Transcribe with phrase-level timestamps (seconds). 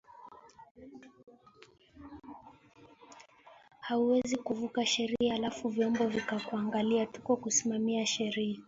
[3.79, 8.59] hauwezi kukavuja sheria halafu vyombo vika kuangalia tuko kusimamia sheria